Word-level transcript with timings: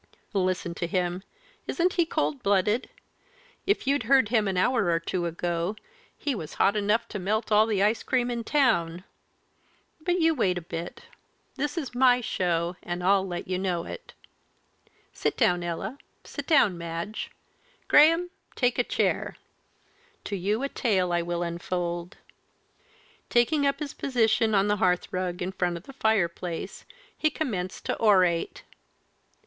"Listen 0.33 0.73
to 0.73 0.87
him. 0.87 1.21
Isn't 1.67 1.93
he 1.93 2.07
cold 2.07 2.41
blooded? 2.41 2.89
If 3.67 3.85
you'd 3.85 4.01
heard 4.09 4.29
him 4.29 4.47
an 4.47 4.57
hour 4.57 4.85
or 4.89 4.99
two 4.99 5.27
ago, 5.27 5.75
he 6.17 6.33
was 6.33 6.55
hot 6.55 6.75
enough 6.75 7.07
to 7.09 7.19
melt 7.19 7.51
all 7.51 7.67
the 7.67 7.83
ice 7.83 8.01
cream 8.01 8.31
in 8.31 8.43
town. 8.43 9.03
But 9.99 10.19
you 10.19 10.33
wait 10.33 10.57
a 10.57 10.61
bit. 10.61 11.01
This 11.53 11.77
is 11.77 11.93
my 11.93 12.19
show, 12.19 12.77
and 12.81 13.03
I'll 13.03 13.27
let 13.27 13.47
you 13.47 13.59
know 13.59 13.83
it. 13.85 14.13
Sit 15.13 15.37
down, 15.37 15.61
Ella 15.61 15.99
sit 16.23 16.47
down, 16.47 16.79
Madge 16.79 17.29
Graham, 17.87 18.31
take 18.55 18.79
a 18.79 18.83
chair. 18.83 19.35
To 20.23 20.35
you 20.35 20.63
a 20.63 20.69
tale 20.69 21.11
I 21.13 21.21
will 21.21 21.43
unfold." 21.43 22.17
Taking 23.29 23.67
up 23.67 23.77
his 23.77 23.93
position 23.93 24.55
on 24.55 24.67
the 24.67 24.77
hearthrug 24.77 25.43
in 25.43 25.51
front 25.51 25.77
of 25.77 25.83
the 25.83 25.93
fireplace, 25.93 26.85
he 27.15 27.29
commenced 27.29 27.85
to 27.85 27.95
orate. 27.99 28.63